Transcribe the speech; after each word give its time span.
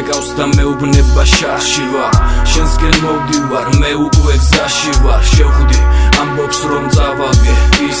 ეკავს 0.00 0.28
და 0.38 0.46
მეუბნება 0.52 1.24
შარში 1.32 1.84
ვარ 1.92 2.16
შენსკენ 2.52 2.96
მოვდივარ 3.02 3.68
მე 3.80 3.92
უკვე 4.06 4.34
გზაში 4.42 4.92
ვარ 5.04 5.22
შევხვდი 5.32 5.80
ამბობს 6.22 6.60
რომ 6.70 6.86
წავაგე 6.96 7.54
კოსლები 7.76 7.95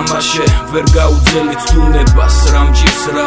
თამაშე 0.00 0.44
ვერ 0.72 0.86
გაუძელი 0.96 1.56
ცდუნებას 1.62 2.36
რამჯის 2.52 3.02
რა 3.16 3.24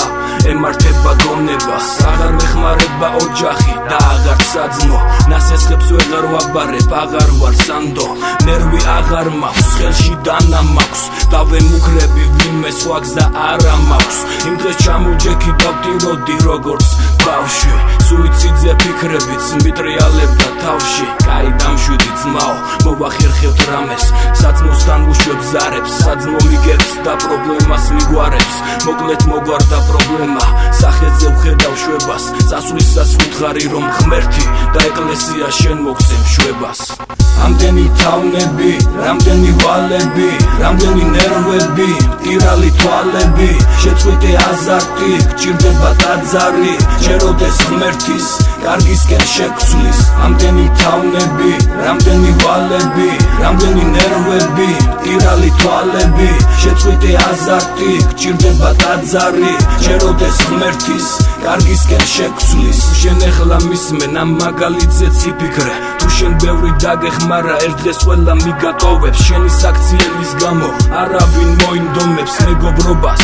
ემართება 0.52 1.12
გონებას 1.22 1.90
აღარ 2.12 2.32
მეხმარება 2.38 3.10
ოჯახი 3.22 3.76
და 3.90 4.00
აღარ 4.14 4.42
საძმო 4.52 5.02
ნასესხებს 5.30 5.94
ვეღარ 5.96 6.26
ვაბარებ 6.34 6.96
აღარ 7.02 7.30
ვარ 7.42 7.56
სანდო 7.66 8.08
ნერვი 8.48 8.82
აღარ 8.98 9.30
მაქვს 9.44 9.70
ხელში 9.78 10.14
დანა 10.26 10.62
მაქვს 10.74 11.04
დავემუქრები 11.34 12.24
ვინმე 12.38 12.72
სხვაგს 12.80 13.12
და 13.18 13.26
არა 13.50 13.76
მაქვს. 13.90 14.18
იმ 14.48 14.56
დღეს 14.62 14.78
ჩამოჯექი 14.84 15.52
დავტიროდი 15.62 16.36
როგორც 16.50 16.88
ბავშვი 17.24 17.74
სუიციძე 18.14 18.74
ფიქრებიც 18.82 19.46
მიტრიალებდა 19.64 20.50
თავში. 20.62 21.06
კაი 21.26 21.50
დამშვიდი 21.62 22.12
ძმაო 22.22 22.56
მოვახერხებთ 22.86 23.62
რამეს. 23.70 24.06
საწმოსთან 24.42 25.02
უშვებს 25.12 25.48
ზარებს 25.54 25.94
საძმო 26.04 26.40
მიგებს 26.50 26.90
და 27.06 27.14
პრობლემას 27.24 27.86
მიგვარებს. 27.96 28.56
მოკლედ 28.86 29.22
მოგვარდა 29.32 29.80
პრობლემა 29.90 30.46
სახეზე 30.82 31.28
ვხედავ 31.34 31.74
შვებას. 31.84 32.24
წასვლისას 32.50 33.12
ვუთხარი 33.18 33.66
რომ 33.74 33.86
ღმერთი 33.98 34.46
და 34.74 34.80
ეკლესია 34.90 35.48
შენ 35.60 35.78
მოგცემ 35.88 36.24
შვებას. 36.34 36.82
ამდენი 37.44 37.86
თავნები, 38.02 38.72
რამდენი 39.04 39.52
ვალები, 39.62 40.30
რამდენი 40.64 41.06
ნერვები, 41.12 41.88
პირალი 42.24 42.70
თვალები, 42.80 43.50
შეწყვეტე 43.84 44.32
აზარტი, 44.44 45.10
გჭირდება 45.34 45.92
დაძარი, 46.04 46.76
შეროდეს 47.04 47.58
ღმერთის, 47.68 48.28
კარგისკენ 48.64 49.24
შეგცვლის. 49.36 50.00
ამდენი 50.26 50.66
თავნები, 50.82 51.52
რამდენი 51.86 52.32
ვალები, 52.44 53.10
რამდენი 53.44 53.84
ნერვები, 53.96 54.70
პირალი 55.04 55.50
თვალები, 55.60 56.30
შეწყვეტე 56.62 57.12
აზარტი, 57.30 57.92
გჭირდება 58.10 58.70
დაძარი, 58.82 59.54
შეროდეს 59.84 60.38
ღმერთის, 60.50 61.08
კარგისკენ 61.46 62.04
შეგცვლის. 62.16 62.80
შენ 63.02 63.20
ეხლა 63.30 63.58
მისმენ 63.70 64.14
ამ 64.24 64.30
მაგალითზე 64.42 65.08
ციფიქრე, 65.20 65.76
თუ 66.00 66.08
შენ 66.18 66.32
ბევრი 66.44 66.72
დაგეხმარ 66.84 67.44
მაგრამ 67.44 67.64
ერთ 67.66 67.78
დღეს 67.84 68.00
ყველა 68.06 68.34
მიგატოვებს. 68.46 69.24
შენი 69.28 69.50
საქციელის 69.62 70.32
გამო 70.42 70.70
არავინ 71.02 71.50
მოინდომებს 71.62 72.36
მეგობრობას 72.48 73.24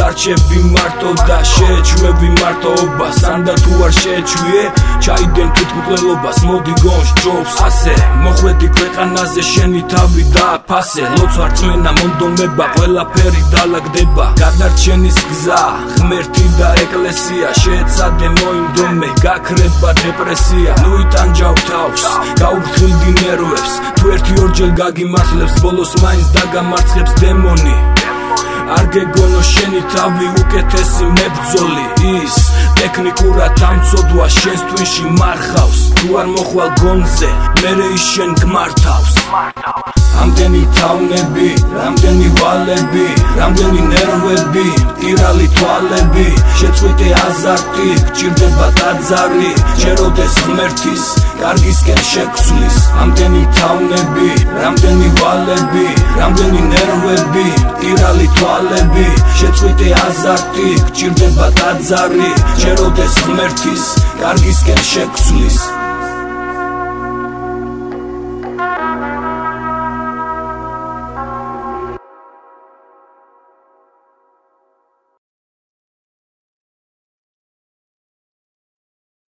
დარჩები 0.00 0.58
მარტო 0.74 1.10
და 1.28 1.38
შეეჩვევი 1.52 2.28
მარტოობას 2.40 3.18
ანდა 3.32 3.54
თუ 3.64 3.72
არ 3.86 3.92
შეეჩვიე 4.00 4.62
ჩაიდენ 5.04 5.48
თვითმკვლელობას 5.56 6.38
მოდი 6.48 6.74
გონშ 6.84 7.08
ჯობს 7.22 7.56
ასე. 7.68 7.94
მოხვედი 8.24 8.68
ქვეყანაზე 8.76 9.42
შენი 9.52 9.82
თავი 9.92 10.24
და 10.34 10.46
ფასე. 10.68 11.04
ლოცვარ 11.16 11.50
წმენა 11.58 11.92
მონდომება 11.98 12.66
ყველაფერი 12.76 13.42
დალაგდება. 13.52 14.26
გადარჩენის 14.42 15.18
გზა 15.30 15.60
ღმერთი 15.92 16.46
და 16.58 16.68
ეკლესია 16.84 17.48
შეეცადე 17.62 18.28
მოინდომე 18.40 19.08
გაქრება 19.24 19.90
დეპრესია. 20.02 20.72
ნუ 20.82 20.92
იტანჯავ 21.04 21.56
თავს 21.68 22.02
გაუფრთხილდი 22.42 23.10
ნერვებს 23.20 23.72
თუ 23.98 24.04
ერთი 24.16 24.34
ორჯერ 24.44 24.70
გაგიმართლებს 24.80 25.54
ბოლოს 25.64 25.92
მაინც 26.02 26.26
დაგამარცხებს 26.36 27.12
დემონი 27.20 27.76
გეგონო 28.94 29.42
შენი 29.46 29.80
თავი 29.92 30.26
უკეთესი 30.40 31.04
მებძოლი 31.16 31.86
ის 32.14 32.38
ტექნიკურად 32.80 33.62
ამწოდვა 33.70 34.26
შენს 34.38 34.62
twin-ში 34.70 35.04
მარხავს. 35.20 35.80
თუ 36.00 36.08
არ 36.20 36.26
მოხვალ 36.34 36.70
გონზე 36.82 37.30
მე 37.62 37.72
ის 37.94 38.04
შენ 38.12 38.30
გმართავს 38.42 39.14
ამდენი 40.40 40.60
თავნები 40.76 41.48
რამდენი 41.76 42.28
ვალები 42.40 43.06
რამდენი 43.38 43.80
ნერვები 43.88 44.62
პირალი 45.00 45.48
თვალები 45.56 46.24
შეწყვეტე 46.60 47.10
აზარტი 47.22 47.88
გჭირდება 48.06 48.68
დაძარი 48.78 49.50
შეროდეს 49.82 50.38
ღმერთის 50.46 51.04
კარგისკენ 51.42 52.00
შეგცვლის 52.12 52.78
ამდენი 53.04 53.42
თავნები 53.58 54.30
რამდენი 54.62 55.10
ვალები 55.20 55.84
რამდენი 56.20 56.64
ნერვები 56.72 57.46
პირალი 57.82 58.30
თვალები 58.40 59.06
შეწყვეტე 59.42 59.92
აზარტი 60.06 60.70
გჭირდება 60.88 61.52
დაძარი 61.60 62.32
შეროდეს 62.64 63.20
ღმერთის 63.28 63.84
კარგისკენ 64.24 64.82
შეგცვლის 64.94 65.60